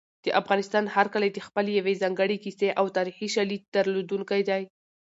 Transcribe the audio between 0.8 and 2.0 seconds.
هر کلی د خپلې یوې